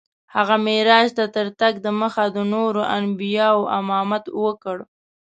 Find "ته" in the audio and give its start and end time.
1.17-1.25